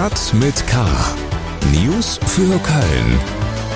Stadt 0.00 0.32
mit 0.32 0.66
K. 0.66 0.86
News 1.72 2.18
für 2.24 2.58
Köln. 2.60 3.20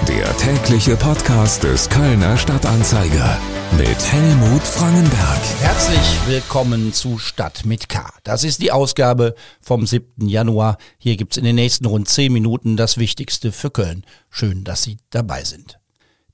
Der 0.09 0.35
tägliche 0.39 0.97
Podcast 0.97 1.63
des 1.63 1.87
Kölner 1.91 2.39
Stadtanzeiger 2.39 3.39
mit 3.77 4.11
Helmut 4.11 4.63
Frangenberg. 4.63 5.41
Herzlich 5.61 6.27
willkommen 6.27 6.95
zu 6.95 7.19
Stadt 7.19 7.67
mit 7.67 7.91
K. 7.91 8.09
Das 8.23 8.43
ist 8.43 8.63
die 8.63 8.73
Ausgabe 8.73 9.35
vom 9.61 9.87
7. 9.87 10.27
Januar. 10.27 10.79
Hier 10.97 11.19
gibt's 11.19 11.37
in 11.37 11.45
den 11.45 11.57
nächsten 11.57 11.85
rund 11.85 12.09
10 12.09 12.33
Minuten 12.33 12.79
das 12.79 12.97
Wichtigste 12.97 13.53
für 13.53 13.71
Köln. 13.71 14.07
Schön, 14.31 14.65
dass 14.65 14.83
Sie 14.83 14.97
dabei 15.11 15.45
sind. 15.45 15.79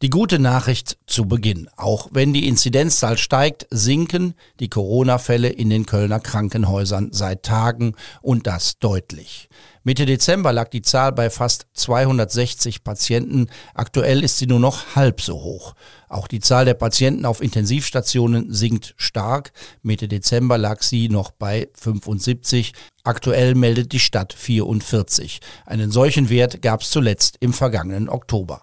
Die 0.03 0.09
gute 0.09 0.39
Nachricht 0.39 0.97
zu 1.07 1.27
Beginn. 1.27 1.69
Auch 1.77 2.09
wenn 2.13 2.33
die 2.33 2.49
Inzidenzzahl 2.49 3.19
steigt, 3.19 3.67
sinken 3.71 4.33
die 4.59 4.71
Corona-Fälle 4.71 5.49
in 5.49 5.69
den 5.69 5.85
Kölner 5.85 6.21
Krankenhäusern 6.21 7.09
seit 7.13 7.43
Tagen 7.43 7.95
und 8.23 8.47
das 8.47 8.79
deutlich. 8.79 9.51
Mitte 9.83 10.05
Dezember 10.05 10.52
lag 10.52 10.69
die 10.69 10.83
Zahl 10.83 11.12
bei 11.12 11.30
fast 11.30 11.66
260 11.73 12.84
Patienten. 12.84 13.47
Aktuell 13.75 14.23
ist 14.23 14.37
sie 14.37 14.47
nur 14.47 14.61
noch 14.61 14.95
halb 14.95 15.23
so 15.23 15.41
hoch. 15.41 15.75
Auch 16.09 16.29
die 16.29 16.41
Zahl 16.41 16.66
der 16.66 16.75
Patienten 16.75 17.25
auf 17.25 17.41
Intensivstationen 17.41 18.53
sinkt 18.53 18.93
stark. 18.98 19.53
Mitte 19.83 20.06
Dezember 20.06 20.59
lag 20.59 20.83
sie 20.83 21.09
noch 21.09 21.30
bei 21.30 21.69
75. 21.75 22.75
Aktuell 23.05 23.55
meldet 23.55 23.93
die 23.93 24.01
Stadt 24.01 24.34
44. 24.34 25.41
Einen 25.65 25.91
solchen 25.91 26.28
Wert 26.28 26.61
gab 26.61 26.83
es 26.83 26.91
zuletzt 26.91 27.39
im 27.41 27.55
vergangenen 27.55 28.11
Oktober. 28.11 28.62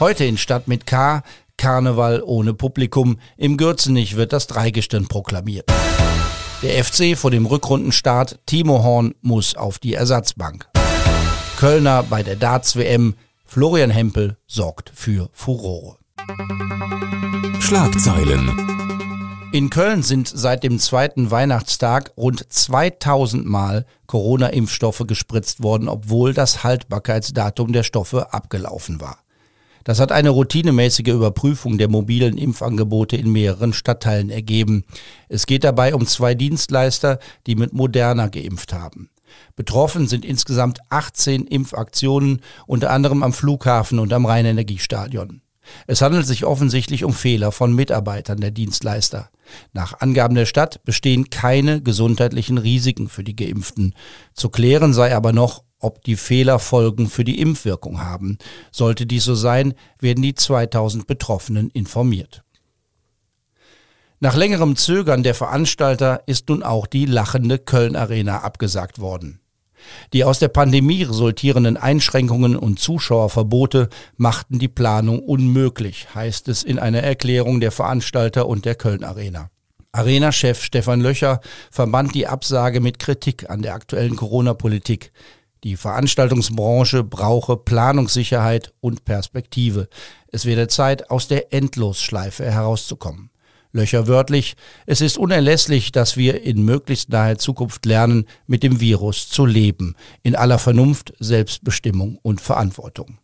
Heute 0.00 0.24
in 0.24 0.38
Stadt 0.38 0.66
mit 0.66 0.86
K. 0.86 1.22
Karneval 1.56 2.22
ohne 2.24 2.52
Publikum. 2.52 3.18
Im 3.36 3.56
Gürzenich 3.56 4.16
wird 4.16 4.32
das 4.32 4.48
Dreigestirn 4.48 5.06
proklamiert. 5.06 5.70
Der 6.62 6.84
FC 6.84 7.16
vor 7.16 7.30
dem 7.30 7.46
Rückrundenstart. 7.46 8.40
Timo 8.46 8.82
Horn 8.82 9.14
muss 9.20 9.54
auf 9.54 9.78
die 9.78 9.94
Ersatzbank. 9.94 10.68
Kölner 11.56 12.02
bei 12.02 12.24
der 12.24 12.34
Darts-WM. 12.34 13.14
Florian 13.44 13.90
Hempel 13.90 14.36
sorgt 14.48 14.90
für 14.92 15.30
Furore. 15.32 15.98
Schlagzeilen. 17.60 18.50
In 19.52 19.70
Köln 19.70 20.02
sind 20.02 20.28
seit 20.28 20.64
dem 20.64 20.80
zweiten 20.80 21.30
Weihnachtstag 21.30 22.12
rund 22.16 22.44
2000 22.52 23.46
Mal 23.46 23.86
Corona-Impfstoffe 24.06 25.04
gespritzt 25.06 25.62
worden, 25.62 25.88
obwohl 25.88 26.34
das 26.34 26.64
Haltbarkeitsdatum 26.64 27.72
der 27.72 27.84
Stoffe 27.84 28.34
abgelaufen 28.34 29.00
war. 29.00 29.18
Das 29.88 30.00
hat 30.00 30.12
eine 30.12 30.28
routinemäßige 30.28 31.08
Überprüfung 31.08 31.78
der 31.78 31.88
mobilen 31.88 32.36
Impfangebote 32.36 33.16
in 33.16 33.32
mehreren 33.32 33.72
Stadtteilen 33.72 34.28
ergeben. 34.28 34.84
Es 35.30 35.46
geht 35.46 35.64
dabei 35.64 35.94
um 35.94 36.06
zwei 36.06 36.34
Dienstleister, 36.34 37.18
die 37.46 37.54
mit 37.54 37.72
Moderna 37.72 38.28
geimpft 38.28 38.74
haben. 38.74 39.08
Betroffen 39.56 40.06
sind 40.06 40.26
insgesamt 40.26 40.80
18 40.90 41.46
Impfaktionen, 41.46 42.42
unter 42.66 42.90
anderem 42.90 43.22
am 43.22 43.32
Flughafen 43.32 43.98
und 43.98 44.12
am 44.12 44.26
Rheinenergiestadion. 44.26 45.40
Es 45.86 46.02
handelt 46.02 46.26
sich 46.26 46.44
offensichtlich 46.44 47.02
um 47.02 47.14
Fehler 47.14 47.50
von 47.50 47.74
Mitarbeitern 47.74 48.40
der 48.40 48.50
Dienstleister. 48.50 49.30
Nach 49.72 50.00
Angaben 50.00 50.34
der 50.34 50.44
Stadt 50.44 50.84
bestehen 50.84 51.30
keine 51.30 51.80
gesundheitlichen 51.80 52.58
Risiken 52.58 53.08
für 53.08 53.24
die 53.24 53.36
Geimpften. 53.36 53.94
Zu 54.34 54.50
klären 54.50 54.92
sei 54.92 55.16
aber 55.16 55.32
noch, 55.32 55.62
ob 55.80 56.02
die 56.04 56.16
Fehler 56.16 56.58
Folgen 56.58 57.08
für 57.08 57.24
die 57.24 57.40
Impfwirkung 57.40 58.00
haben. 58.00 58.38
Sollte 58.72 59.06
dies 59.06 59.24
so 59.24 59.34
sein, 59.34 59.74
werden 60.00 60.22
die 60.22 60.34
2000 60.34 61.06
Betroffenen 61.06 61.70
informiert. 61.70 62.42
Nach 64.20 64.34
längerem 64.34 64.74
Zögern 64.74 65.22
der 65.22 65.34
Veranstalter 65.34 66.22
ist 66.26 66.48
nun 66.48 66.64
auch 66.64 66.86
die 66.88 67.06
lachende 67.06 67.58
Köln 67.58 67.94
Arena 67.94 68.40
abgesagt 68.40 68.98
worden. 68.98 69.40
Die 70.12 70.24
aus 70.24 70.40
der 70.40 70.48
Pandemie 70.48 71.04
resultierenden 71.04 71.76
Einschränkungen 71.76 72.56
und 72.56 72.80
Zuschauerverbote 72.80 73.88
machten 74.16 74.58
die 74.58 74.68
Planung 74.68 75.20
unmöglich, 75.20 76.14
heißt 76.14 76.48
es 76.48 76.64
in 76.64 76.80
einer 76.80 77.02
Erklärung 77.02 77.60
der 77.60 77.70
Veranstalter 77.70 78.48
und 78.48 78.64
der 78.64 78.74
Köln 78.74 79.04
Arena. 79.04 79.50
Arena-Chef 79.92 80.62
Stefan 80.62 81.00
Löcher 81.00 81.40
verband 81.70 82.14
die 82.14 82.26
Absage 82.26 82.80
mit 82.80 82.98
Kritik 82.98 83.48
an 83.48 83.62
der 83.62 83.74
aktuellen 83.74 84.16
Corona-Politik. 84.16 85.12
Die 85.64 85.76
Veranstaltungsbranche 85.76 87.02
brauche 87.02 87.56
Planungssicherheit 87.56 88.72
und 88.80 89.04
Perspektive. 89.04 89.88
Es 90.30 90.44
werde 90.44 90.68
Zeit, 90.68 91.10
aus 91.10 91.26
der 91.26 91.52
Endlosschleife 91.52 92.44
herauszukommen. 92.44 93.30
Löcher 93.72 94.06
wörtlich, 94.06 94.56
es 94.86 95.00
ist 95.00 95.18
unerlässlich, 95.18 95.92
dass 95.92 96.16
wir 96.16 96.42
in 96.42 96.64
möglichst 96.64 97.10
naher 97.10 97.38
Zukunft 97.38 97.84
lernen, 97.84 98.24
mit 98.46 98.62
dem 98.62 98.80
Virus 98.80 99.28
zu 99.28 99.44
leben, 99.44 99.94
in 100.22 100.36
aller 100.36 100.58
Vernunft, 100.58 101.12
Selbstbestimmung 101.18 102.18
und 102.22 102.40
Verantwortung. 102.40 103.18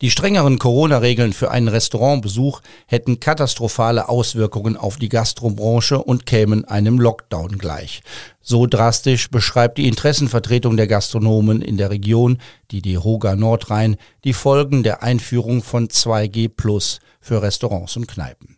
Die 0.00 0.12
strengeren 0.12 0.60
Corona-Regeln 0.60 1.32
für 1.32 1.50
einen 1.50 1.66
Restaurantbesuch 1.66 2.60
hätten 2.86 3.18
katastrophale 3.18 4.08
Auswirkungen 4.08 4.76
auf 4.76 4.96
die 4.96 5.08
Gastrobranche 5.08 5.98
und 5.98 6.24
kämen 6.24 6.64
einem 6.64 7.00
Lockdown 7.00 7.58
gleich. 7.58 8.02
So 8.40 8.66
drastisch 8.66 9.28
beschreibt 9.28 9.76
die 9.76 9.88
Interessenvertretung 9.88 10.76
der 10.76 10.86
Gastronomen 10.86 11.62
in 11.62 11.78
der 11.78 11.90
Region, 11.90 12.38
die 12.70 12.80
die 12.80 12.96
Hoga 12.96 13.34
Nordrhein, 13.34 13.96
die 14.22 14.34
Folgen 14.34 14.84
der 14.84 15.02
Einführung 15.02 15.64
von 15.64 15.88
2G 15.88 16.48
Plus 16.48 17.00
für 17.20 17.42
Restaurants 17.42 17.96
und 17.96 18.06
Kneipen. 18.06 18.57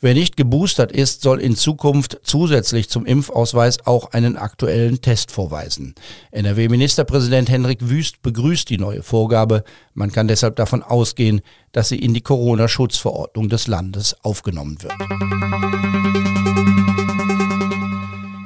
Wer 0.00 0.14
nicht 0.14 0.36
geboostert 0.36 0.92
ist, 0.92 1.22
soll 1.22 1.40
in 1.40 1.56
Zukunft 1.56 2.20
zusätzlich 2.22 2.88
zum 2.88 3.06
Impfausweis 3.06 3.86
auch 3.86 4.12
einen 4.12 4.36
aktuellen 4.36 5.00
Test 5.00 5.30
vorweisen. 5.30 5.94
NRW-Ministerpräsident 6.32 7.50
Henrik 7.50 7.88
Wüst 7.88 8.22
begrüßt 8.22 8.68
die 8.68 8.78
neue 8.78 9.02
Vorgabe. 9.02 9.64
Man 9.94 10.12
kann 10.12 10.28
deshalb 10.28 10.56
davon 10.56 10.82
ausgehen, 10.82 11.40
dass 11.72 11.88
sie 11.88 11.98
in 11.98 12.14
die 12.14 12.22
Corona-Schutzverordnung 12.22 13.48
des 13.48 13.66
Landes 13.66 14.16
aufgenommen 14.22 14.82
wird. 14.82 14.94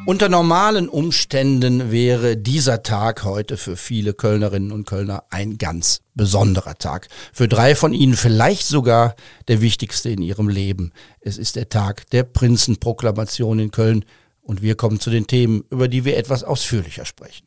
Unter 0.07 0.29
normalen 0.29 0.91
Umständen 0.91 1.91
wäre 1.91 2.37
dieser 2.37 2.83
Tag 2.83 3.25
heute 3.25 3.57
für 3.57 3.75
viele 3.75 4.13
Kölnerinnen 4.13 4.71
und 4.71 4.85
Kölner 4.85 5.25
ein 5.31 5.57
ganz 5.57 6.03
besonderer 6.15 6.75
Tag. 6.75 7.09
Für 7.33 7.49
drei 7.49 7.75
von 7.75 7.95
ihnen 7.95 8.13
vielleicht 8.13 8.67
sogar 8.67 9.15
der 9.49 9.63
wichtigste 9.63 10.11
in 10.11 10.21
ihrem 10.21 10.51
Leben. 10.51 10.93
Es 11.23 11.39
ist 11.39 11.57
der 11.57 11.71
Tag 11.71 12.11
der 12.11 12.23
Prinzenproklamation 12.25 13.59
in 13.59 13.71
Köln 13.71 14.05
und 14.43 14.61
wir 14.61 14.75
kommen 14.75 15.01
zu 15.01 15.09
den 15.09 15.27
Themen, 15.27 15.65
über 15.71 15.89
die 15.89 16.05
wir 16.05 16.19
etwas 16.19 16.45
ausführlicher 16.45 17.07
sprechen. 17.07 17.47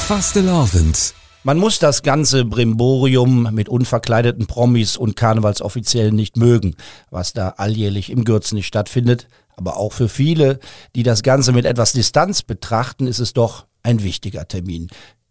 Fastelavend. 0.00 1.14
Man 1.44 1.58
muss 1.58 1.78
das 1.78 2.02
ganze 2.02 2.44
Brimborium 2.44 3.54
mit 3.54 3.68
unverkleideten 3.68 4.48
Promis 4.48 4.96
und 4.96 5.14
Karnevalsoffiziellen 5.14 6.16
nicht 6.16 6.36
mögen, 6.36 6.74
was 7.10 7.32
da 7.32 7.50
alljährlich 7.50 8.10
im 8.10 8.24
Gürzenich 8.24 8.66
stattfindet. 8.66 9.28
Aber 9.56 9.78
auch 9.78 9.92
für 9.92 10.08
viele, 10.08 10.58
die 10.94 11.02
das 11.02 11.22
Ganze 11.22 11.52
mit 11.52 11.64
etwas 11.64 11.92
Distanz 11.92 12.42
betrachten, 12.42 13.06
ist 13.06 13.18
es 13.18 13.32
doch 13.32 13.66
ein 13.82 14.02
wichtiger 14.02 14.46
Termin. 14.46 14.88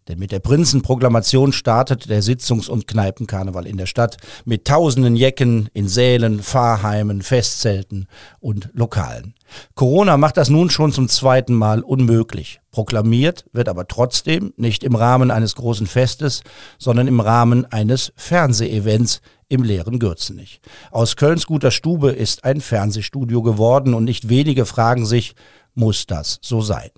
Denn 0.08 0.20
mit 0.20 0.30
der 0.30 0.38
Prinzenproklamation 0.38 1.52
startet 1.52 2.08
der 2.08 2.22
Sitzungs- 2.22 2.68
und 2.68 2.86
Kneipenkarneval 2.86 3.66
in 3.66 3.76
der 3.76 3.86
Stadt 3.86 4.18
mit 4.44 4.64
tausenden 4.64 5.16
Jecken 5.16 5.68
in 5.72 5.88
Sälen, 5.88 6.42
Fahrheimen, 6.42 7.22
Festzelten 7.22 8.06
und 8.38 8.70
Lokalen. 8.72 9.34
Corona 9.74 10.16
macht 10.16 10.36
das 10.36 10.48
nun 10.48 10.70
schon 10.70 10.92
zum 10.92 11.08
zweiten 11.08 11.54
Mal 11.54 11.80
unmöglich. 11.80 12.60
Proklamiert 12.70 13.46
wird 13.52 13.68
aber 13.68 13.88
trotzdem 13.88 14.52
nicht 14.56 14.84
im 14.84 14.94
Rahmen 14.94 15.32
eines 15.32 15.56
großen 15.56 15.88
Festes, 15.88 16.42
sondern 16.78 17.08
im 17.08 17.20
Rahmen 17.20 17.64
eines 17.64 18.12
Fernsehevents 18.16 19.22
im 19.48 19.62
leeren 19.62 19.98
Gürzenich. 19.98 20.60
Aus 20.90 21.16
Kölns 21.16 21.46
guter 21.46 21.70
Stube 21.70 22.10
ist 22.10 22.44
ein 22.44 22.60
Fernsehstudio 22.60 23.42
geworden 23.42 23.94
und 23.94 24.04
nicht 24.04 24.28
wenige 24.28 24.66
fragen 24.66 25.06
sich, 25.06 25.34
muss 25.74 26.06
das 26.06 26.38
so 26.42 26.60
sein? 26.60 26.90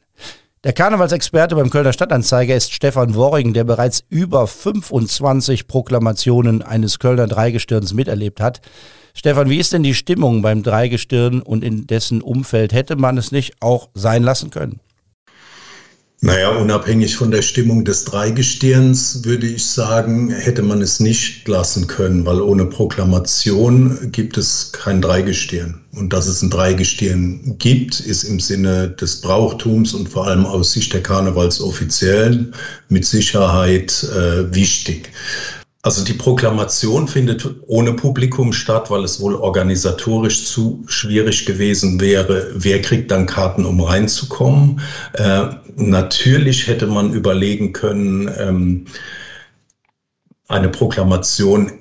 Der 0.64 0.72
Karnevalsexperte 0.72 1.54
beim 1.54 1.70
Kölner 1.70 1.92
Stadtanzeiger 1.92 2.56
ist 2.56 2.72
Stefan 2.72 3.14
Worring, 3.14 3.52
der 3.52 3.62
bereits 3.62 4.02
über 4.08 4.46
25 4.46 5.68
Proklamationen 5.68 6.62
eines 6.62 6.98
Kölner 6.98 7.28
Dreigestirns 7.28 7.94
miterlebt 7.94 8.40
hat. 8.40 8.60
Stefan, 9.14 9.50
wie 9.50 9.58
ist 9.58 9.72
denn 9.72 9.84
die 9.84 9.94
Stimmung 9.94 10.42
beim 10.42 10.64
Dreigestirn 10.64 11.42
und 11.42 11.62
in 11.62 11.86
dessen 11.86 12.22
Umfeld? 12.22 12.72
Hätte 12.72 12.96
man 12.96 13.18
es 13.18 13.30
nicht 13.30 13.54
auch 13.60 13.90
sein 13.94 14.24
lassen 14.24 14.50
können? 14.50 14.80
Naja, 16.20 16.50
unabhängig 16.50 17.14
von 17.14 17.30
der 17.30 17.42
Stimmung 17.42 17.84
des 17.84 18.04
Dreigestirns 18.04 19.24
würde 19.24 19.46
ich 19.46 19.64
sagen, 19.64 20.30
hätte 20.30 20.62
man 20.62 20.82
es 20.82 20.98
nicht 20.98 21.46
lassen 21.46 21.86
können, 21.86 22.26
weil 22.26 22.40
ohne 22.40 22.66
Proklamation 22.66 24.10
gibt 24.10 24.36
es 24.36 24.72
kein 24.72 25.00
Dreigestirn. 25.00 25.80
Und 25.92 26.12
dass 26.12 26.26
es 26.26 26.42
ein 26.42 26.50
Dreigestirn 26.50 27.54
gibt, 27.58 28.00
ist 28.00 28.24
im 28.24 28.40
Sinne 28.40 28.90
des 28.90 29.20
Brauchtums 29.20 29.94
und 29.94 30.08
vor 30.08 30.26
allem 30.26 30.44
aus 30.44 30.72
Sicht 30.72 30.92
der 30.92 31.04
Karnevalsoffiziellen 31.04 32.52
mit 32.88 33.04
Sicherheit 33.04 34.02
äh, 34.12 34.52
wichtig. 34.52 35.12
Also 35.88 36.04
die 36.04 36.12
Proklamation 36.12 37.08
findet 37.08 37.48
ohne 37.66 37.94
Publikum 37.94 38.52
statt, 38.52 38.90
weil 38.90 39.04
es 39.04 39.20
wohl 39.20 39.34
organisatorisch 39.34 40.44
zu 40.44 40.84
schwierig 40.86 41.46
gewesen 41.46 41.98
wäre. 41.98 42.50
Wer 42.54 42.82
kriegt 42.82 43.10
dann 43.10 43.24
Karten, 43.24 43.64
um 43.64 43.80
reinzukommen? 43.80 44.82
Äh, 45.14 45.46
natürlich 45.76 46.66
hätte 46.66 46.88
man 46.88 47.14
überlegen 47.14 47.72
können, 47.72 48.30
ähm, 48.38 48.84
eine 50.48 50.68
Proklamation 50.68 51.72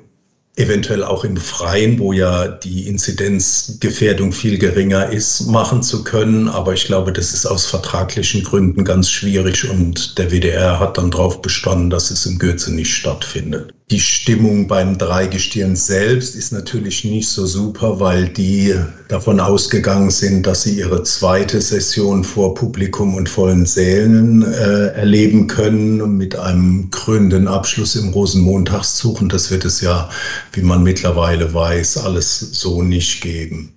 eventuell 0.55 1.03
auch 1.03 1.25
im 1.25 1.35
Freien, 1.35 1.99
wo 1.99 2.13
ja 2.13 2.47
die 2.47 2.87
Inzidenzgefährdung 2.87 4.31
viel 4.31 4.57
geringer 4.57 5.09
ist, 5.09 5.47
machen 5.47 5.83
zu 5.83 6.05
können. 6.05 6.47
Aber 6.47 6.71
ich 6.71 6.85
glaube, 6.85 7.11
das 7.11 7.33
ist 7.33 7.45
aus 7.45 7.65
vertraglichen 7.65 8.45
Gründen 8.45 8.85
ganz 8.85 9.09
schwierig 9.09 9.69
und 9.69 10.17
der 10.17 10.31
WDR 10.31 10.79
hat 10.79 10.97
dann 10.97 11.11
darauf 11.11 11.41
bestanden, 11.41 11.89
dass 11.89 12.09
es 12.09 12.25
in 12.25 12.39
Gürze 12.39 12.73
nicht 12.73 12.95
stattfindet. 12.95 13.73
Die 13.89 14.01
Stimmung 14.01 14.67
beim 14.67 14.97
Dreigestirn 14.97 15.77
selbst 15.77 16.35
ist 16.35 16.51
natürlich 16.51 17.05
nicht 17.05 17.29
so 17.29 17.45
super, 17.45 18.01
weil 18.01 18.27
die 18.27 18.75
davon 19.07 19.39
ausgegangen 19.39 20.09
sind, 20.09 20.45
dass 20.45 20.63
sie 20.63 20.77
ihre 20.77 21.03
zweite 21.03 21.61
Session 21.61 22.25
vor 22.25 22.53
Publikum 22.53 23.15
und 23.15 23.29
vollen 23.29 23.65
Sälen 23.65 24.43
äh, 24.43 24.87
erleben 24.87 25.47
können 25.47 26.17
mit 26.17 26.35
einem 26.35 26.91
krönenden 26.91 27.47
Abschluss 27.47 27.95
im 27.95 28.09
Rosenmontagszug. 28.09 29.21
Und 29.21 29.31
das 29.31 29.51
wird 29.51 29.63
es 29.63 29.79
ja, 29.79 30.09
wie 30.51 30.63
man 30.63 30.83
mittlerweile 30.83 31.53
weiß, 31.53 31.95
alles 31.99 32.39
so 32.39 32.83
nicht 32.83 33.21
geben. 33.21 33.71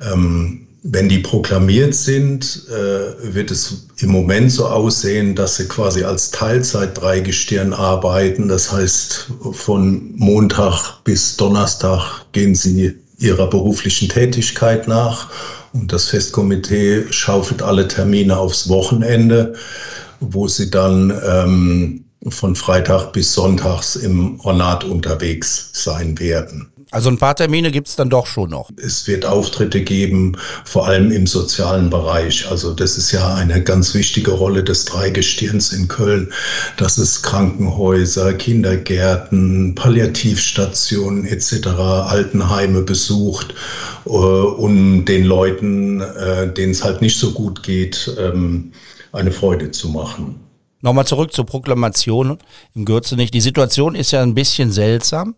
Ähm, 0.00 0.66
wenn 0.84 1.08
die 1.08 1.20
proklamiert 1.20 1.94
sind, 1.94 2.66
äh, 2.68 3.34
wird 3.34 3.50
es 3.50 3.86
im 3.98 4.10
Moment 4.10 4.50
so 4.50 4.66
aussehen, 4.66 5.34
dass 5.36 5.56
sie 5.56 5.68
quasi 5.68 6.02
als 6.02 6.30
Teilzeit 6.32 7.00
Dreigestirn 7.00 7.72
arbeiten. 7.72 8.48
Das 8.48 8.72
heißt, 8.72 9.28
von 9.52 10.12
Montag 10.16 11.04
bis 11.04 11.36
Donnerstag 11.36 12.26
gehen 12.32 12.54
sie 12.54 12.96
ihrer 13.18 13.48
beruflichen 13.48 14.08
Tätigkeit 14.08 14.88
nach 14.88 15.30
und 15.72 15.92
das 15.92 16.06
Festkomitee 16.06 17.04
schaufelt 17.10 17.62
alle 17.62 17.86
Termine 17.86 18.36
aufs 18.36 18.68
Wochenende, 18.68 19.54
wo 20.18 20.48
sie 20.48 20.68
dann 20.68 21.12
ähm, 21.24 22.04
von 22.28 22.56
Freitag 22.56 23.12
bis 23.12 23.32
Sonntags 23.32 23.96
im 23.96 24.40
Ornat 24.40 24.82
unterwegs 24.84 25.70
sein 25.72 26.18
werden. 26.18 26.72
Also 26.92 27.08
ein 27.08 27.16
paar 27.16 27.34
Termine 27.34 27.70
gibt 27.70 27.88
es 27.88 27.96
dann 27.96 28.10
doch 28.10 28.26
schon 28.26 28.50
noch. 28.50 28.68
Es 28.76 29.06
wird 29.06 29.24
Auftritte 29.24 29.80
geben, 29.80 30.36
vor 30.66 30.86
allem 30.86 31.10
im 31.10 31.26
sozialen 31.26 31.88
Bereich. 31.88 32.46
Also 32.50 32.74
das 32.74 32.98
ist 32.98 33.12
ja 33.12 33.34
eine 33.34 33.62
ganz 33.62 33.94
wichtige 33.94 34.32
Rolle 34.32 34.62
des 34.62 34.84
Dreigestirns 34.84 35.72
in 35.72 35.88
Köln, 35.88 36.30
dass 36.76 36.98
es 36.98 37.22
Krankenhäuser, 37.22 38.34
Kindergärten, 38.34 39.74
Palliativstationen 39.74 41.24
etc., 41.24 41.68
Altenheime 41.68 42.82
besucht, 42.82 43.54
äh, 44.04 44.10
um 44.10 45.06
den 45.06 45.24
Leuten, 45.24 46.02
äh, 46.02 46.52
denen 46.52 46.72
es 46.72 46.84
halt 46.84 47.00
nicht 47.00 47.18
so 47.18 47.32
gut 47.32 47.62
geht, 47.62 48.14
ähm, 48.18 48.70
eine 49.12 49.32
Freude 49.32 49.70
zu 49.70 49.88
machen. 49.88 50.40
Nochmal 50.82 51.06
zurück 51.06 51.32
zur 51.32 51.46
Proklamation 51.46 52.36
im 52.74 52.84
Gürzenich. 52.84 53.30
Die 53.30 53.40
Situation 53.40 53.94
ist 53.94 54.10
ja 54.10 54.20
ein 54.20 54.34
bisschen 54.34 54.70
seltsam 54.72 55.36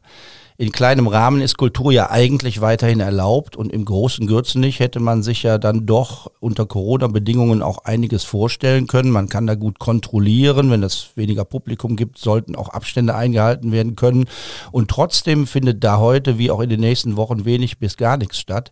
in 0.57 0.71
kleinem 0.71 1.09
Rahmen 1.09 1.41
ist 1.41 1.57
Kultur 1.57 1.91
ja 1.91 2.11
eigentlich 2.11 2.61
weiterhin 2.61 3.01
erlaubt 3.01 3.57
und 3.57 3.73
im 3.73 3.85
großen 3.85 4.29
Gürzenich 4.29 4.79
hätte 4.79 5.01
man 5.01 5.25
sich 5.25 5.43
ja 5.43 5.59
dann 5.59 5.85
doch 5.85 6.31
unter 6.39 6.65
Corona-Bedingungen 6.65 7.61
auch 7.61 7.79
einiges 7.85 8.23
vorstellen 8.23 8.87
können. 8.87 9.11
Man 9.11 9.29
kann 9.29 9.49
da 9.49 9.57
gut 9.57 9.81
kontrollieren, 9.81 10.71
wenn 10.71 10.85
es 10.85 11.09
weniger 11.17 11.45
Publikum 11.45 11.97
gibt, 11.97 12.19
sollten 12.19 12.55
auch 12.55 12.69
Abstände 12.69 13.17
eingehalten 13.17 13.73
werden 13.73 13.97
können. 13.97 14.27
Und 14.71 14.89
trotzdem 14.89 15.49
findet 15.49 15.83
da 15.83 15.99
heute 15.99 16.39
wie 16.39 16.53
auch 16.53 16.61
in 16.61 16.71
den 16.71 16.81
nächsten 16.81 17.17
Wochen 17.17 17.45
wenig 17.45 17.79
bis 17.79 17.97
gar 17.97 18.17
nichts 18.17 18.39
statt. 18.39 18.71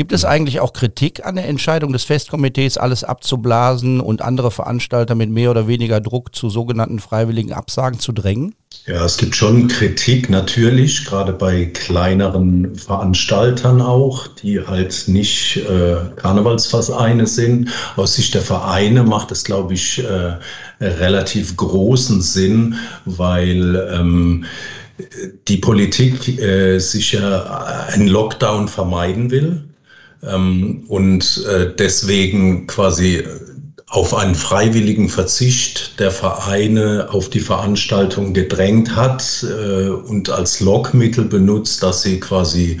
Gibt 0.00 0.12
es 0.12 0.24
eigentlich 0.24 0.60
auch 0.60 0.72
Kritik 0.72 1.26
an 1.26 1.36
der 1.36 1.46
Entscheidung 1.46 1.92
des 1.92 2.04
Festkomitees, 2.04 2.78
alles 2.78 3.04
abzublasen 3.04 4.00
und 4.00 4.22
andere 4.22 4.50
Veranstalter 4.50 5.14
mit 5.14 5.28
mehr 5.28 5.50
oder 5.50 5.68
weniger 5.68 6.00
Druck 6.00 6.34
zu 6.34 6.48
sogenannten 6.48 7.00
freiwilligen 7.00 7.52
Absagen 7.52 8.00
zu 8.00 8.12
drängen? 8.12 8.54
Ja, 8.86 9.04
es 9.04 9.18
gibt 9.18 9.36
schon 9.36 9.68
Kritik 9.68 10.30
natürlich, 10.30 11.04
gerade 11.04 11.34
bei 11.34 11.66
kleineren 11.66 12.74
Veranstaltern 12.76 13.82
auch, 13.82 14.26
die 14.26 14.66
halt 14.66 15.04
nicht 15.06 15.58
äh, 15.68 15.96
Karnevalsvereine 16.16 17.26
sind. 17.26 17.68
Aus 17.96 18.14
Sicht 18.14 18.32
der 18.32 18.40
Vereine 18.40 19.02
macht 19.02 19.30
es, 19.32 19.44
glaube 19.44 19.74
ich, 19.74 20.02
äh, 20.02 20.38
relativ 20.82 21.58
großen 21.58 22.22
Sinn, 22.22 22.74
weil 23.04 23.76
ähm, 23.92 24.46
die 25.46 25.58
Politik 25.58 26.40
äh, 26.40 26.78
sicher 26.78 27.86
einen 27.88 28.08
Lockdown 28.08 28.66
vermeiden 28.66 29.30
will 29.30 29.69
ähm, 30.22 30.84
und 30.88 31.44
äh, 31.48 31.72
deswegen 31.76 32.66
quasi 32.66 33.24
auf 33.90 34.14
einen 34.14 34.36
freiwilligen 34.36 35.08
Verzicht 35.08 35.98
der 35.98 36.12
Vereine 36.12 37.08
auf 37.10 37.28
die 37.28 37.40
Veranstaltung 37.40 38.32
gedrängt 38.32 38.94
hat 38.94 39.44
äh, 39.44 39.88
und 39.88 40.30
als 40.30 40.60
Lockmittel 40.60 41.24
benutzt, 41.24 41.82
dass 41.82 42.02
sie 42.02 42.20
quasi 42.20 42.80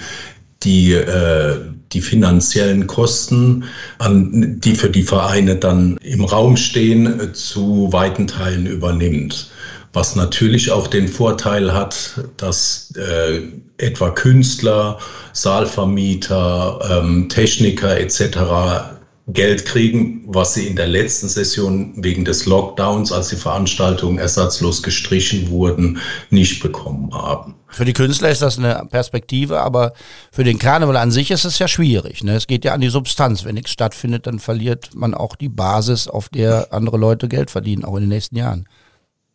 die, 0.62 0.92
äh, 0.92 1.56
die 1.92 2.00
finanziellen 2.00 2.86
Kosten, 2.86 3.64
an, 3.98 4.60
die 4.60 4.76
für 4.76 4.90
die 4.90 5.02
Vereine 5.02 5.56
dann 5.56 5.96
im 6.02 6.24
Raum 6.24 6.56
stehen, 6.56 7.18
äh, 7.18 7.32
zu 7.32 7.88
weiten 7.92 8.28
Teilen 8.28 8.66
übernimmt 8.66 9.50
was 9.92 10.14
natürlich 10.14 10.70
auch 10.70 10.86
den 10.86 11.08
Vorteil 11.08 11.72
hat, 11.72 12.20
dass 12.36 12.92
äh, 12.96 13.40
etwa 13.78 14.10
Künstler, 14.10 14.98
Saalvermieter, 15.32 17.02
ähm, 17.02 17.28
Techniker 17.28 17.98
etc. 17.98 19.00
Geld 19.32 19.64
kriegen, 19.64 20.24
was 20.26 20.54
sie 20.54 20.66
in 20.66 20.76
der 20.76 20.86
letzten 20.86 21.28
Session 21.28 21.92
wegen 21.96 22.24
des 22.24 22.46
Lockdowns, 22.46 23.12
als 23.12 23.28
die 23.28 23.36
Veranstaltungen 23.36 24.18
ersatzlos 24.18 24.82
gestrichen 24.82 25.50
wurden, 25.50 26.00
nicht 26.30 26.62
bekommen 26.62 27.12
haben. 27.12 27.54
Für 27.68 27.84
die 27.84 27.92
Künstler 27.92 28.30
ist 28.30 28.42
das 28.42 28.58
eine 28.58 28.86
Perspektive, 28.90 29.60
aber 29.60 29.92
für 30.32 30.42
den 30.42 30.58
Karneval 30.58 30.96
an 30.96 31.12
sich 31.12 31.30
ist 31.30 31.44
es 31.44 31.58
ja 31.58 31.68
schwierig. 31.68 32.24
Ne? 32.24 32.34
Es 32.34 32.46
geht 32.46 32.64
ja 32.64 32.74
an 32.74 32.80
die 32.80 32.88
Substanz. 32.88 33.44
Wenn 33.44 33.54
nichts 33.54 33.70
stattfindet, 33.70 34.26
dann 34.26 34.40
verliert 34.40 34.90
man 34.94 35.14
auch 35.14 35.36
die 35.36 35.48
Basis, 35.48 36.08
auf 36.08 36.28
der 36.28 36.72
andere 36.72 36.96
Leute 36.96 37.28
Geld 37.28 37.50
verdienen, 37.50 37.84
auch 37.84 37.94
in 37.94 38.02
den 38.02 38.08
nächsten 38.08 38.36
Jahren. 38.36 38.66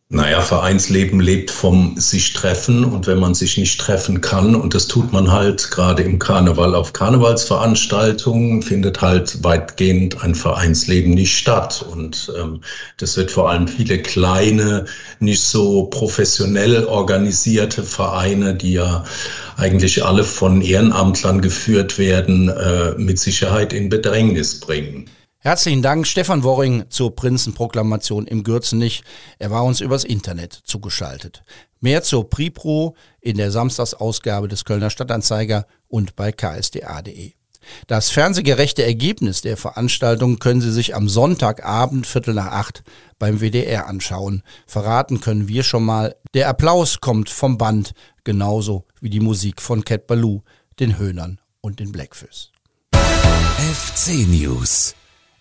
Naja, 0.08 0.40
Vereinsleben 0.40 1.18
lebt 1.18 1.50
vom 1.50 1.98
sich 1.98 2.32
treffen 2.32 2.84
und 2.84 3.08
wenn 3.08 3.18
man 3.18 3.34
sich 3.34 3.58
nicht 3.58 3.80
treffen 3.80 4.20
kann, 4.20 4.54
und 4.54 4.72
das 4.72 4.86
tut 4.86 5.12
man 5.12 5.32
halt 5.32 5.68
gerade 5.72 6.04
im 6.04 6.20
Karneval 6.20 6.76
auf 6.76 6.92
Karnevalsveranstaltungen, 6.92 8.62
findet 8.62 9.00
halt 9.00 9.42
weitgehend 9.42 10.22
ein 10.22 10.36
Vereinsleben 10.36 11.12
nicht 11.14 11.36
statt. 11.36 11.84
Und 11.90 12.32
ähm, 12.38 12.60
das 12.98 13.16
wird 13.16 13.32
vor 13.32 13.50
allem 13.50 13.66
viele 13.66 14.00
kleine, 14.00 14.84
nicht 15.18 15.42
so 15.42 15.86
professionell 15.86 16.84
organisierte 16.84 17.82
Vereine, 17.82 18.54
die 18.54 18.74
ja 18.74 19.02
eigentlich 19.56 20.04
alle 20.04 20.22
von 20.22 20.62
Ehrenamtlern 20.62 21.40
geführt 21.40 21.98
werden, 21.98 22.48
äh, 22.48 22.92
mit 22.96 23.18
Sicherheit 23.18 23.72
in 23.72 23.88
Bedrängnis 23.88 24.60
bringen. 24.60 25.10
Herzlichen 25.46 25.80
Dank, 25.80 26.08
Stefan 26.08 26.42
Worring, 26.42 26.86
zur 26.88 27.14
Prinzenproklamation 27.14 28.26
im 28.26 28.42
Gürzenich. 28.42 29.04
Er 29.38 29.52
war 29.52 29.62
uns 29.62 29.80
übers 29.80 30.02
Internet 30.02 30.52
zugeschaltet. 30.52 31.44
Mehr 31.78 32.02
zur 32.02 32.28
Pripro 32.28 32.96
in 33.20 33.36
der 33.36 33.52
Samstagsausgabe 33.52 34.48
des 34.48 34.64
Kölner 34.64 34.90
Stadtanzeiger 34.90 35.68
und 35.86 36.16
bei 36.16 36.32
ksda.de. 36.32 37.34
Das 37.86 38.10
fernsehgerechte 38.10 38.82
Ergebnis 38.82 39.40
der 39.40 39.56
Veranstaltung 39.56 40.40
können 40.40 40.60
Sie 40.60 40.72
sich 40.72 40.96
am 40.96 41.08
Sonntagabend 41.08 42.08
Viertel 42.08 42.34
nach 42.34 42.50
acht 42.50 42.82
beim 43.20 43.38
WDR 43.38 43.86
anschauen. 43.86 44.42
Verraten 44.66 45.20
können 45.20 45.46
wir 45.46 45.62
schon 45.62 45.84
mal, 45.84 46.16
der 46.34 46.48
Applaus 46.48 47.00
kommt 47.00 47.30
vom 47.30 47.56
Band, 47.56 47.92
genauso 48.24 48.84
wie 49.00 49.10
die 49.10 49.20
Musik 49.20 49.62
von 49.62 49.84
Cat 49.84 50.08
Baloo, 50.08 50.42
den 50.80 50.98
Höhnern 50.98 51.40
und 51.60 51.78
den 51.78 51.92
Blackfish. 51.92 52.50
FC 52.92 54.26
News 54.26 54.96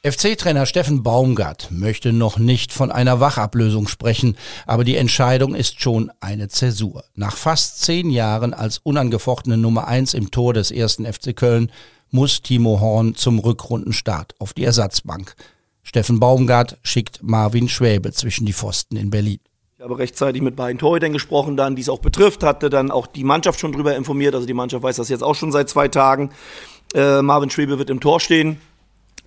FC-Trainer 0.06 0.68
Steffen 0.68 1.02
Baumgart 1.02 1.70
möchte 1.72 2.14
noch 2.14 2.38
nicht 2.38 2.72
von 2.72 2.92
einer 2.92 3.20
Wachablösung 3.20 3.88
sprechen, 3.88 4.38
aber 4.68 4.84
die 4.84 4.98
Entscheidung 4.98 5.56
ist 5.56 5.82
schon 5.82 6.12
eine 6.20 6.48
Zäsur. 6.48 7.06
Nach 7.16 7.36
fast 7.36 7.82
zehn 7.82 8.12
Jahren 8.12 8.54
als 8.54 8.78
unangefochtene 8.78 9.58
Nummer 9.58 9.88
eins 9.88 10.14
im 10.14 10.30
Tor 10.30 10.54
des 10.54 10.70
ersten 10.70 11.12
FC 11.12 11.36
Köln 11.36 11.72
muss 12.12 12.44
Timo 12.44 12.80
Horn 12.80 13.16
zum 13.16 13.40
Rückrundenstart 13.40 14.36
auf 14.38 14.54
die 14.54 14.64
Ersatzbank. 14.64 15.34
Steffen 15.82 16.20
Baumgart 16.20 16.78
schickt 16.84 17.24
Marvin 17.24 17.68
Schwäbe 17.68 18.12
zwischen 18.12 18.46
die 18.46 18.54
Pfosten 18.54 18.98
in 18.98 19.10
Berlin. 19.10 19.40
Ich 19.80 19.84
habe 19.84 19.98
rechtzeitig 19.98 20.44
mit 20.44 20.56
beiden 20.56 20.78
Torhütern 20.78 21.14
gesprochen, 21.14 21.58
dann, 21.58 21.76
die 21.76 21.82
es 21.82 21.90
auch 21.90 21.98
betrifft, 21.98 22.44
hatte 22.44 22.70
dann 22.70 22.92
auch 22.92 23.08
die 23.08 23.24
Mannschaft 23.24 23.60
schon 23.60 23.72
drüber 23.72 23.96
informiert. 23.96 24.36
Also 24.36 24.46
die 24.46 24.54
Mannschaft 24.54 24.84
weiß 24.84 24.98
das 24.98 25.10
jetzt 25.10 25.24
auch 25.24 25.34
schon 25.34 25.52
seit 25.52 25.68
zwei 25.68 25.88
Tagen. 25.88 26.30
Äh, 26.94 27.24
Marvin 27.24 27.50
Schwebe 27.50 27.80
wird 27.80 27.90
im 27.90 28.00
Tor 28.00 28.20
stehen. 28.20 28.62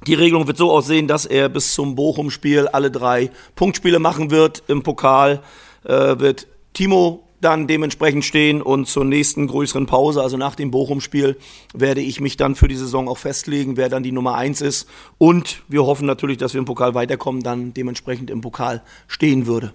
Die 0.07 0.15
Regelung 0.15 0.47
wird 0.47 0.57
so 0.57 0.71
aussehen, 0.71 1.09
dass 1.09 1.27
er 1.27 1.49
bis 1.49 1.75
zum 1.75 1.95
Bochum-Spiel 1.95 2.69
alle 2.69 2.91
drei 2.91 3.31
Punktspiele 3.57 3.99
machen 3.99 4.31
wird. 4.31 4.63
Im 4.69 4.83
Pokal 4.83 5.43
äh, 5.85 6.19
wird 6.19 6.47
Timo 6.73 7.25
dann 7.41 7.67
dementsprechend 7.67 8.25
stehen 8.25 8.63
und 8.63 8.87
zur 8.87 9.05
nächsten 9.05 9.47
größeren 9.47 9.87
Pause, 9.87 10.23
also 10.23 10.37
nach 10.37 10.55
dem 10.55 10.71
Bochum-Spiel, 10.71 11.37
werde 11.73 12.01
ich 12.01 12.21
mich 12.21 12.37
dann 12.37 12.55
für 12.55 12.69
die 12.69 12.77
Saison 12.77 13.09
auch 13.09 13.19
festlegen, 13.19 13.77
wer 13.77 13.89
dann 13.89 14.03
die 14.03 14.13
Nummer 14.13 14.35
eins 14.35 14.61
ist. 14.61 14.89
Und 15.19 15.63
wir 15.69 15.85
hoffen 15.85 16.07
natürlich, 16.07 16.39
dass 16.39 16.55
wir 16.55 16.59
im 16.59 16.65
Pokal 16.65 16.95
weiterkommen, 16.95 17.43
dann 17.43 17.75
dementsprechend 17.75 18.31
im 18.31 18.41
Pokal 18.41 18.83
stehen 19.07 19.47
würde. 19.47 19.73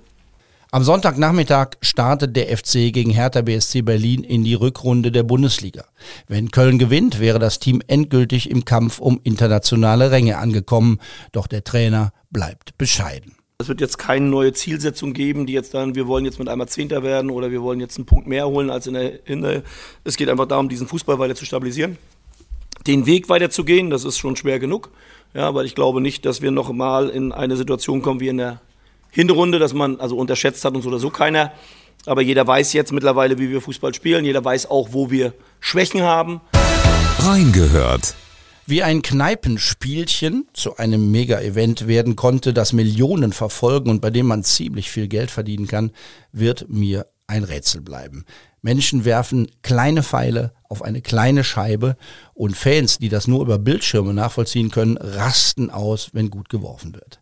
Am 0.74 0.82
Sonntagnachmittag 0.82 1.78
startet 1.82 2.36
der 2.36 2.48
FC 2.58 2.92
gegen 2.92 3.12
Hertha 3.12 3.44
BSC 3.44 3.84
Berlin 3.84 4.24
in 4.24 4.44
die 4.44 4.56
Rückrunde 4.56 5.12
der 5.12 5.22
Bundesliga. 5.22 5.86
Wenn 6.28 6.50
Köln 6.50 6.80
gewinnt, 6.80 7.20
wäre 7.20 7.38
das 7.38 7.60
Team 7.60 7.84
endgültig 7.86 8.50
im 8.50 8.66
Kampf 8.66 8.98
um 8.98 9.20
internationale 9.24 10.10
Ränge 10.10 10.40
angekommen, 10.40 10.98
doch 11.32 11.46
der 11.46 11.64
Trainer 11.64 12.12
bleibt 12.32 12.76
bescheiden. 12.80 13.36
Es 13.60 13.68
wird 13.68 13.82
jetzt 13.82 14.00
keine 14.00 14.26
neue 14.26 14.54
Zielsetzung 14.54 15.14
geben, 15.14 15.46
die 15.46 15.54
jetzt 15.54 15.76
dann, 15.76 15.94
wir 15.94 16.08
wollen 16.08 16.26
jetzt 16.26 16.40
mit 16.40 16.50
einmal 16.50 16.68
Zehnter 16.68 17.04
werden 17.04 17.30
oder 17.30 17.52
wir 17.52 17.62
wollen 17.62 17.80
jetzt 17.80 17.98
einen 17.98 18.08
Punkt 18.08 18.26
mehr 18.26 18.48
holen 18.48 18.72
als 18.72 18.88
in 18.88 18.96
der, 18.96 19.28
in 19.28 19.44
der 19.44 19.62
es 20.04 20.18
geht 20.18 20.28
einfach 20.28 20.48
darum, 20.48 20.70
diesen 20.70 20.88
Fußball 20.88 21.20
weiter 21.20 21.36
zu 21.36 21.46
stabilisieren. 21.46 22.00
Den 22.88 23.06
Weg 23.06 23.30
weiter 23.30 23.52
zu 23.52 23.64
gehen, 23.64 23.92
das 23.92 24.06
ist 24.06 24.18
schon 24.18 24.36
schwer 24.36 24.58
genug. 24.58 24.90
Ja, 25.36 25.54
weil 25.54 25.68
ich 25.68 25.76
glaube 25.76 26.02
nicht, 26.02 26.26
dass 26.26 26.42
wir 26.42 26.50
noch 26.50 26.72
mal 26.74 27.10
in 27.10 27.32
eine 27.32 27.58
Situation 27.58 28.02
kommen 28.02 28.20
wie 28.20 28.30
in 28.30 28.38
der 28.38 28.60
Hinrunde, 29.14 29.60
dass 29.60 29.74
man 29.74 30.00
also 30.00 30.18
unterschätzt 30.18 30.66
hat 30.66 30.76
uns 30.76 30.88
oder 30.88 30.98
so 30.98 31.12
keiner. 31.12 31.52
Aber 32.08 32.22
jeder 32.22 32.46
weiß 32.46 32.74
jetzt 32.74 32.92
mittlerweile, 32.92 33.38
wie 33.38 33.50
wir 33.50 33.62
Fußball 33.62 33.94
spielen. 33.94 34.26
Jeder 34.26 34.44
weiß 34.44 34.70
auch, 34.70 34.90
wo 34.92 35.12
wir 35.12 35.34
Schwächen 35.60 36.02
haben. 36.02 36.42
Reingehört. 37.20 38.16
Wie 38.66 38.82
ein 38.82 39.04
Kneipenspielchen 39.04 40.48
zu 40.54 40.78
einem 40.78 41.12
Mega-Event 41.12 41.88
werden 41.88 42.16
konnte, 42.16 42.54
das 42.54 42.74
Millionen 42.74 43.34
verfolgen 43.34 43.90
und 43.90 44.02
bei 44.02 44.10
dem 44.10 44.26
man 44.26 44.44
ziemlich 44.44 44.90
viel 44.90 45.08
Geld 45.08 45.30
verdienen 45.30 45.68
kann, 45.68 45.92
wird 46.32 46.68
mir 46.70 47.06
ein 47.28 47.44
Rätsel 47.44 47.82
bleiben. 47.82 48.26
Menschen 48.62 49.06
werfen 49.06 49.48
kleine 49.62 50.02
Pfeile 50.02 50.54
auf 50.70 50.82
eine 50.82 51.02
kleine 51.02 51.44
Scheibe 51.44 51.98
und 52.34 52.58
Fans, 52.58 52.98
die 52.98 53.10
das 53.10 53.28
nur 53.28 53.42
über 53.42 53.60
Bildschirme 53.60 54.14
nachvollziehen 54.14 54.72
können, 54.72 54.98
rasten 54.98 55.70
aus, 55.70 56.10
wenn 56.14 56.30
gut 56.30 56.50
geworfen 56.50 56.96
wird. 56.96 57.20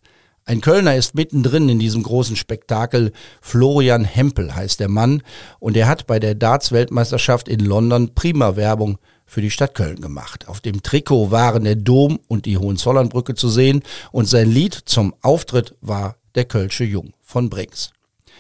Ein 0.52 0.60
Kölner 0.60 0.98
ist 0.98 1.16
mittendrin 1.16 1.70
in 1.70 1.80
diesem 1.80 2.04
großen 2.04 2.36
Spektakel. 2.36 3.14
Florian 3.40 4.04
Hempel 4.04 4.54
heißt 4.54 4.82
der 4.82 4.90
Mann 4.90 5.24
und 5.60 5.78
er 5.78 5.88
hat 5.88 6.08
bei 6.08 6.20
der 6.20 6.36
Darts-Weltmeisterschaft 6.36 7.48
in 7.48 7.62
London 7.62 8.14
prima 8.16 8.58
Werbung 8.58 8.98
für 9.26 9.40
die 9.42 9.50
Stadt 9.50 9.76
Köln 9.76 10.02
gemacht. 10.02 10.50
Auf 10.50 10.60
dem 10.60 10.84
Trikot 10.84 11.32
waren 11.32 11.64
der 11.64 11.78
Dom 11.78 12.20
und 12.28 12.46
die 12.46 12.58
Hohenzollernbrücke 12.58 13.34
zu 13.34 13.48
sehen 13.48 13.82
und 14.12 14.26
sein 14.26 14.52
Lied 14.52 14.74
zum 14.74 15.16
Auftritt 15.22 15.74
war 15.80 16.18
der 16.36 16.44
Kölsche 16.44 16.84
Jung 16.84 17.14
von 17.22 17.50
Brings. 17.50 17.92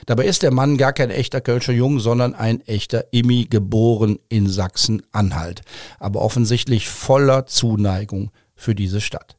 Dabei 0.06 0.25
ist 0.25 0.44
der 0.44 0.51
Mann 0.51 0.75
gar 0.75 0.91
kein 0.91 1.12
echter 1.12 1.39
Kölscher 1.39 1.72
Jung, 1.72 2.01
sondern 2.01 2.36
ein 2.36 2.60
echter 2.68 3.06
Immi, 3.13 3.48
geboren 3.50 4.20
in 4.27 4.50
Sachsen-Anhalt, 4.50 5.62
aber 5.98 6.22
offensichtlich 6.22 6.89
voller 6.89 7.46
Zuneigung 7.46 8.32
für 8.53 8.75
diese 8.75 9.00
Stadt. 9.00 9.38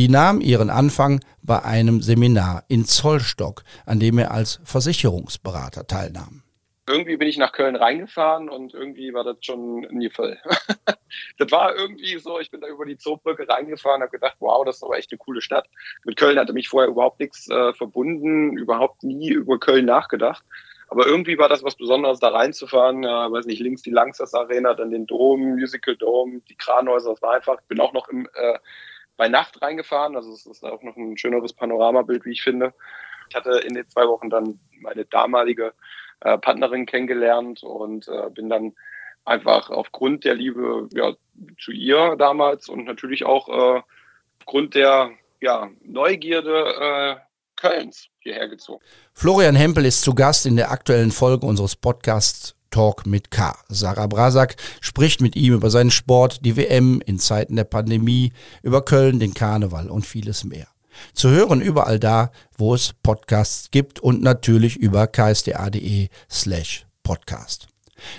Die 0.00 0.08
nahm 0.08 0.40
ihren 0.40 0.70
Anfang 0.70 1.20
bei 1.42 1.62
einem 1.62 2.00
Seminar 2.00 2.64
in 2.68 2.86
Zollstock, 2.86 3.64
an 3.84 4.00
dem 4.00 4.16
er 4.16 4.30
als 4.30 4.58
Versicherungsberater 4.64 5.86
teilnahm. 5.86 6.42
Irgendwie 6.88 7.18
bin 7.18 7.28
ich 7.28 7.36
nach 7.36 7.52
Köln 7.52 7.76
reingefahren 7.76 8.48
und 8.48 8.72
irgendwie 8.72 9.12
war 9.12 9.24
das 9.24 9.36
schon 9.42 9.80
nie 9.90 10.08
voll. 10.08 10.38
das 11.38 11.52
war 11.52 11.76
irgendwie 11.76 12.18
so, 12.18 12.40
ich 12.40 12.50
bin 12.50 12.62
da 12.62 12.68
über 12.68 12.86
die 12.86 12.96
Zoobrücke 12.96 13.46
reingefahren, 13.46 14.00
habe 14.00 14.10
gedacht, 14.10 14.36
wow, 14.38 14.64
das 14.64 14.76
ist 14.76 14.84
aber 14.84 14.96
echt 14.96 15.12
eine 15.12 15.18
coole 15.18 15.42
Stadt. 15.42 15.68
Mit 16.06 16.16
Köln 16.16 16.38
hatte 16.38 16.54
mich 16.54 16.70
vorher 16.70 16.88
überhaupt 16.88 17.20
nichts 17.20 17.50
äh, 17.50 17.74
verbunden, 17.74 18.56
überhaupt 18.56 19.02
nie 19.02 19.28
über 19.28 19.58
Köln 19.58 19.84
nachgedacht. 19.84 20.42
Aber 20.88 21.06
irgendwie 21.06 21.36
war 21.36 21.50
das 21.50 21.62
was 21.62 21.76
Besonderes, 21.76 22.20
da 22.20 22.28
reinzufahren. 22.28 23.02
Ja, 23.02 23.30
weiß 23.30 23.44
nicht, 23.44 23.60
links 23.60 23.82
die 23.82 23.90
Langsess 23.90 24.32
Arena, 24.32 24.72
dann 24.72 24.90
den 24.90 25.06
Dom, 25.06 25.56
Musical 25.56 25.94
Dome, 25.94 26.40
die 26.48 26.56
Kranhäuser, 26.56 27.10
das 27.10 27.20
war 27.20 27.34
einfach. 27.34 27.60
Ich 27.60 27.68
bin 27.68 27.80
auch 27.80 27.92
noch 27.92 28.08
im 28.08 28.26
äh, 28.32 28.58
bei 29.20 29.28
Nacht 29.28 29.60
reingefahren. 29.60 30.16
Also 30.16 30.32
es 30.32 30.46
ist 30.46 30.64
auch 30.64 30.82
noch 30.82 30.96
ein 30.96 31.18
schöneres 31.18 31.52
Panoramabild, 31.52 32.24
wie 32.24 32.32
ich 32.32 32.42
finde. 32.42 32.72
Ich 33.28 33.36
hatte 33.36 33.50
in 33.50 33.74
den 33.74 33.86
zwei 33.86 34.08
Wochen 34.08 34.30
dann 34.30 34.58
meine 34.80 35.04
damalige 35.04 35.74
äh, 36.20 36.38
Partnerin 36.38 36.86
kennengelernt 36.86 37.62
und 37.62 38.08
äh, 38.08 38.30
bin 38.30 38.48
dann 38.48 38.72
einfach 39.26 39.68
aufgrund 39.68 40.24
der 40.24 40.36
Liebe 40.36 40.88
ja, 40.94 41.12
zu 41.58 41.70
ihr 41.70 42.16
damals 42.16 42.70
und 42.70 42.86
natürlich 42.86 43.26
auch 43.26 43.50
äh, 43.50 43.82
aufgrund 44.38 44.74
der 44.74 45.10
ja, 45.42 45.68
Neugierde 45.82 46.74
äh, 46.80 47.16
Kölns 47.56 48.08
hierher 48.20 48.48
gezogen. 48.48 48.82
Florian 49.12 49.54
Hempel 49.54 49.84
ist 49.84 50.00
zu 50.00 50.14
Gast 50.14 50.46
in 50.46 50.56
der 50.56 50.70
aktuellen 50.70 51.10
Folge 51.10 51.44
unseres 51.44 51.76
Podcasts 51.76 52.56
Talk 52.70 53.06
mit 53.06 53.30
K. 53.30 53.56
Sarah 53.68 54.06
Brasak 54.06 54.56
spricht 54.80 55.20
mit 55.20 55.36
ihm 55.36 55.54
über 55.54 55.70
seinen 55.70 55.90
Sport, 55.90 56.44
die 56.44 56.56
WM 56.56 57.00
in 57.04 57.18
Zeiten 57.18 57.56
der 57.56 57.64
Pandemie, 57.64 58.32
über 58.62 58.84
Köln, 58.84 59.18
den 59.20 59.34
Karneval 59.34 59.90
und 59.90 60.06
vieles 60.06 60.44
mehr. 60.44 60.68
Zu 61.14 61.30
hören 61.30 61.60
überall 61.60 61.98
da, 61.98 62.30
wo 62.56 62.74
es 62.74 62.92
Podcasts 63.02 63.70
gibt 63.70 64.00
und 64.00 64.22
natürlich 64.22 64.76
über 64.76 65.06
ksda.de 65.06 66.08
slash 66.30 66.86
podcast. 67.02 67.68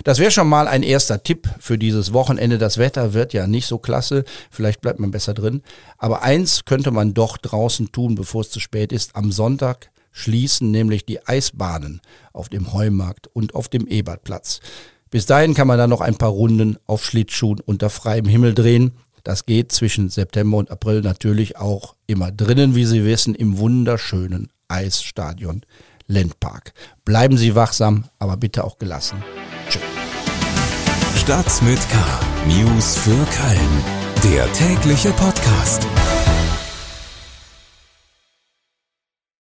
Das 0.04 0.18
wäre 0.18 0.30
schon 0.30 0.48
mal 0.48 0.68
ein 0.68 0.82
erster 0.82 1.22
Tipp 1.22 1.48
für 1.58 1.78
dieses 1.78 2.12
Wochenende. 2.12 2.58
Das 2.58 2.78
Wetter 2.78 3.14
wird 3.14 3.32
ja 3.32 3.46
nicht 3.46 3.66
so 3.66 3.78
klasse, 3.78 4.24
vielleicht 4.50 4.80
bleibt 4.80 5.00
man 5.00 5.10
besser 5.10 5.34
drin. 5.34 5.62
Aber 5.98 6.22
eins 6.22 6.64
könnte 6.64 6.90
man 6.90 7.14
doch 7.14 7.36
draußen 7.36 7.90
tun, 7.92 8.14
bevor 8.14 8.42
es 8.42 8.50
zu 8.50 8.60
spät 8.60 8.92
ist. 8.92 9.16
Am 9.16 9.32
Sonntag 9.32 9.90
schließen 10.12 10.70
nämlich 10.70 11.04
die 11.04 11.26
Eisbahnen 11.26 12.00
auf 12.32 12.48
dem 12.48 12.72
Heumarkt 12.72 13.26
und 13.28 13.54
auf 13.54 13.68
dem 13.68 13.86
Ebertplatz. 13.86 14.60
Bis 15.10 15.26
dahin 15.26 15.54
kann 15.54 15.66
man 15.66 15.78
dann 15.78 15.90
noch 15.90 16.00
ein 16.00 16.16
paar 16.16 16.30
Runden 16.30 16.78
auf 16.86 17.04
Schlittschuhen 17.04 17.60
unter 17.60 17.90
freiem 17.90 18.26
Himmel 18.26 18.54
drehen. 18.54 18.92
Das 19.24 19.46
geht 19.46 19.72
zwischen 19.72 20.08
September 20.08 20.56
und 20.56 20.70
April 20.70 21.00
natürlich 21.00 21.56
auch 21.56 21.96
immer 22.06 22.32
drinnen, 22.32 22.74
wie 22.74 22.84
Sie 22.84 23.04
wissen, 23.04 23.34
im 23.34 23.58
wunderschönen 23.58 24.48
Eisstadion 24.68 25.62
Lendpark. 26.06 26.72
Bleiben 27.04 27.36
Sie 27.36 27.54
wachsam, 27.54 28.04
aber 28.18 28.36
bitte 28.36 28.64
auch 28.64 28.78
gelassen. 28.78 29.22
Tschüss. 29.68 29.82
Stadt 31.16 31.62
mit 31.62 31.78
K. 31.88 32.20
News 32.48 32.96
für 32.96 33.10
Köln. 33.10 33.84
Der 34.24 34.52
tägliche 34.52 35.10
Podcast. 35.12 35.86